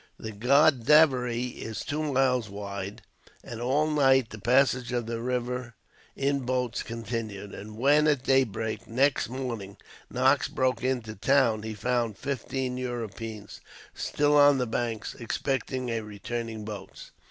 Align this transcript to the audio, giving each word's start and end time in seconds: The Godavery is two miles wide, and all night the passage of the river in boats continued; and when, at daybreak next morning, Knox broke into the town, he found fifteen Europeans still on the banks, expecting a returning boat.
The 0.17 0.31
Godavery 0.31 1.49
is 1.49 1.81
two 1.81 2.01
miles 2.01 2.49
wide, 2.49 3.03
and 3.43 3.61
all 3.61 3.85
night 3.85 4.31
the 4.31 4.39
passage 4.39 4.91
of 4.91 5.05
the 5.05 5.21
river 5.21 5.75
in 6.15 6.39
boats 6.39 6.81
continued; 6.81 7.53
and 7.53 7.77
when, 7.77 8.07
at 8.07 8.23
daybreak 8.23 8.87
next 8.87 9.29
morning, 9.29 9.77
Knox 10.09 10.47
broke 10.47 10.83
into 10.83 11.11
the 11.13 11.19
town, 11.19 11.61
he 11.61 11.75
found 11.75 12.17
fifteen 12.17 12.77
Europeans 12.77 13.61
still 13.93 14.35
on 14.35 14.57
the 14.57 14.65
banks, 14.65 15.13
expecting 15.19 15.89
a 15.89 16.01
returning 16.01 16.65
boat. 16.65 17.11